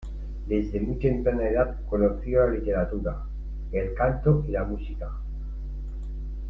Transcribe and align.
Desde 0.47 0.79
muy 0.81 0.95
temprana 0.95 1.47
edad 1.47 1.75
conoció 1.87 2.39
la 2.47 2.55
literatura, 2.55 3.21
el 3.71 3.93
canto 3.93 4.43
y 4.47 4.51
la 4.51 4.63
música. 4.63 5.11